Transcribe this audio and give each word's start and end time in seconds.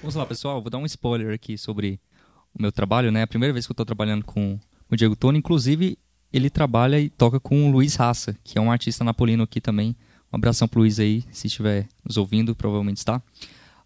Vamos 0.00 0.14
lá, 0.14 0.26
pessoal. 0.26 0.60
Vou 0.60 0.70
dar 0.70 0.78
um 0.78 0.86
spoiler 0.86 1.34
aqui 1.34 1.56
sobre 1.56 2.00
o 2.54 2.60
meu 2.60 2.70
trabalho, 2.70 3.10
né? 3.10 3.22
A 3.22 3.26
primeira 3.26 3.52
vez 3.52 3.66
que 3.66 3.70
eu 3.70 3.74
estou 3.74 3.86
trabalhando 3.86 4.24
com 4.24 4.58
o 4.90 4.96
Diego 4.96 5.16
Tony. 5.16 5.38
Inclusive, 5.38 5.98
ele 6.32 6.50
trabalha 6.50 7.00
e 7.00 7.08
toca 7.08 7.40
com 7.40 7.68
o 7.68 7.70
Luiz 7.70 7.94
Raça, 7.96 8.36
que 8.44 8.58
é 8.58 8.60
um 8.60 8.70
artista 8.70 9.02
napolino 9.02 9.42
aqui 9.42 9.60
também. 9.60 9.96
Um 10.32 10.36
abração 10.36 10.68
pro 10.68 10.80
Luiz 10.80 10.98
aí, 10.98 11.24
se 11.30 11.46
estiver 11.46 11.88
nos 12.04 12.16
ouvindo, 12.16 12.54
provavelmente 12.54 12.98
está. 12.98 13.18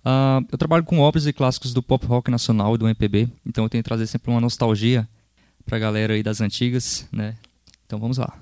Uh, 0.01 0.45
eu 0.51 0.59
trabalho 0.59 0.83
com 0.85 0.99
obras 0.99 1.27
e 1.27 1.33
clássicos 1.33 1.75
do 1.75 1.83
pop 1.83 2.05
rock 2.07 2.31
nacional 2.31 2.75
e 2.75 2.79
do 2.79 2.87
MPB, 2.87 3.29
então 3.47 3.65
eu 3.65 3.69
tenho 3.69 3.85
que 3.85 3.89
trazer 3.89 4.07
sempre 4.07 4.31
uma 4.31 4.41
nostalgia 4.41 5.07
pra 5.67 5.79
galera 5.79 6.15
aí 6.15 6.23
das 6.23 6.41
antigas, 6.41 7.07
né? 7.13 7.37
Então 7.85 7.99
vamos 7.99 8.17
lá. 8.17 8.33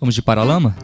Vamos 0.00 0.14
de 0.14 0.22
Paralama? 0.22 0.76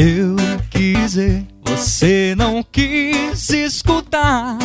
Eu 0.00 0.36
quis 0.70 1.16
ver, 1.16 1.44
você 1.64 2.32
não 2.38 2.62
quis 2.62 3.50
escutar. 3.50 4.56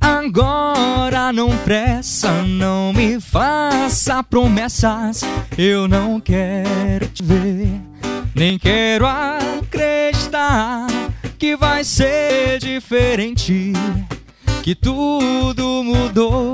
Agora 0.00 1.32
não 1.32 1.56
pressa, 1.58 2.42
não 2.42 2.92
me 2.92 3.20
faça 3.20 4.24
promessas. 4.24 5.22
Eu 5.56 5.86
não 5.86 6.18
quero 6.18 7.06
te 7.06 7.22
ver, 7.22 7.80
nem 8.34 8.58
quero 8.58 9.06
acreditar 9.06 10.88
que 11.38 11.54
vai 11.54 11.84
ser 11.84 12.58
diferente, 12.58 13.72
que 14.64 14.74
tudo 14.74 15.84
mudou. 15.84 16.52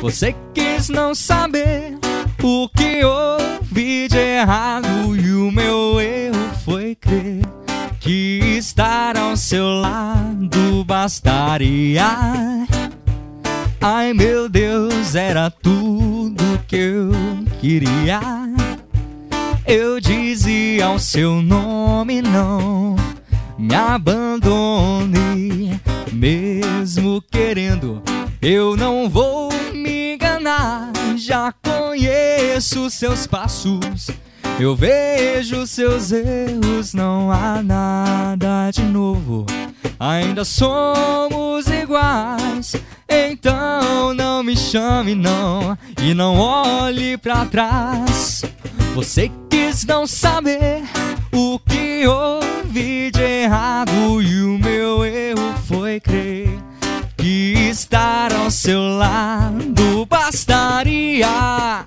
Você 0.00 0.32
quis 0.54 0.88
não 0.88 1.12
saber 1.12 1.98
o 2.40 2.68
que 2.68 3.04
houve 3.04 4.06
de 4.06 4.16
errado 4.16 4.89
estar 8.60 9.16
ao 9.16 9.38
seu 9.38 9.64
lado 9.64 10.84
bastaria. 10.84 12.04
Ai 13.80 14.12
meu 14.12 14.50
Deus, 14.50 15.14
era 15.14 15.50
tudo 15.50 16.44
que 16.68 16.76
eu 16.76 17.10
queria. 17.58 18.20
Eu 19.66 19.98
dizia 19.98 20.90
o 20.90 20.98
seu 20.98 21.40
nome, 21.40 22.20
não 22.20 22.96
me 23.58 23.74
abandone, 23.74 25.80
mesmo 26.12 27.22
querendo. 27.30 28.02
Eu 28.42 28.76
não 28.76 29.08
vou 29.08 29.48
me 29.72 30.16
enganar, 30.16 30.92
já 31.16 31.50
conheço 31.62 32.90
seus 32.90 33.26
passos. 33.26 34.10
Eu 34.60 34.76
vejo 34.76 35.66
seus 35.66 36.12
erros, 36.12 36.92
não 36.92 37.32
há 37.32 37.62
nada 37.62 38.70
de 38.70 38.82
novo. 38.82 39.46
Ainda 39.98 40.44
somos 40.44 41.66
iguais, 41.66 42.76
então 43.08 44.12
não 44.12 44.42
me 44.42 44.54
chame 44.54 45.14
não 45.14 45.78
e 46.02 46.12
não 46.12 46.36
olhe 46.36 47.16
para 47.16 47.46
trás. 47.46 48.42
Você 48.94 49.30
quis 49.48 49.86
não 49.86 50.06
saber 50.06 50.82
o 51.32 51.58
que 51.58 52.06
houve 52.06 53.10
de 53.10 53.22
errado 53.22 54.20
e 54.20 54.42
o 54.42 54.58
meu 54.58 55.06
erro 55.06 55.54
foi 55.66 55.98
crer 56.00 56.50
que 57.16 57.54
estar 57.70 58.30
ao 58.34 58.50
seu 58.50 58.80
lado 58.80 60.04
bastaria. 60.06 61.86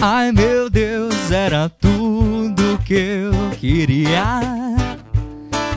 Ai 0.00 0.32
meu 0.32 0.68
Deus, 0.68 1.13
era 1.34 1.68
tudo 1.68 2.78
que 2.84 2.94
eu 2.94 3.32
queria. 3.58 4.40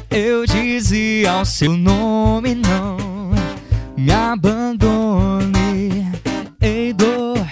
Eu 0.10 0.46
dizia 0.46 1.32
ao 1.32 1.46
seu 1.46 1.76
nome, 1.76 2.54
não 2.54 2.98
me 3.98 4.12
abandone. 4.12 6.12
Ei, 6.62 6.94
dor, 6.94 7.44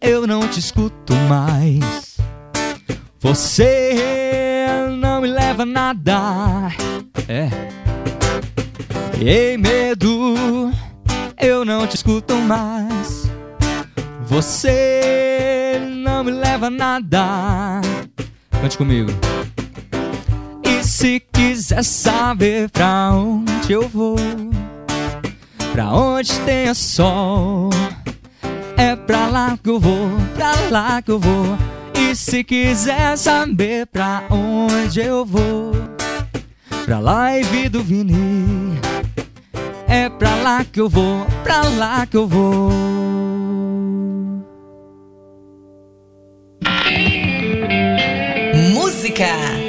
eu 0.00 0.26
não 0.26 0.48
te 0.48 0.58
escuto 0.58 1.14
mais. 1.28 2.18
Você 3.20 3.94
não 4.98 5.20
me 5.20 5.28
leva 5.28 5.62
a 5.62 5.66
nada. 5.66 6.72
É. 7.28 7.48
Ei, 9.24 9.56
medo, 9.56 10.72
eu 11.40 11.64
não 11.64 11.86
te 11.86 11.94
escuto 11.94 12.34
mais. 12.34 13.30
Você 14.26 15.21
leva 16.52 16.68
nada. 16.68 17.80
Cante 18.60 18.76
comigo. 18.76 19.10
E 20.62 20.84
se 20.84 21.18
quiser 21.32 21.82
saber 21.82 22.68
pra 22.68 23.12
onde 23.14 23.72
eu 23.72 23.88
vou, 23.88 24.16
pra 25.72 25.92
onde 25.92 26.38
tenha 26.40 26.74
sol, 26.74 27.70
é 28.76 28.94
pra 28.94 29.28
lá 29.28 29.58
que 29.62 29.70
eu 29.70 29.80
vou, 29.80 30.10
pra 30.34 30.52
lá 30.70 31.00
que 31.00 31.10
eu 31.10 31.18
vou. 31.18 31.56
E 31.98 32.14
se 32.14 32.44
quiser 32.44 33.16
saber 33.16 33.86
pra 33.86 34.24
onde 34.28 35.00
eu 35.00 35.24
vou, 35.24 35.72
pra 36.84 36.98
live 36.98 37.70
do 37.70 37.82
Vini, 37.82 38.78
é 39.88 40.10
pra 40.10 40.34
lá 40.34 40.64
que 40.64 40.80
eu 40.80 40.88
vou, 40.88 41.24
pra 41.42 41.62
lá 41.62 42.04
que 42.04 42.16
eu 42.18 42.26
vou. 42.26 43.01
Música 49.22 49.61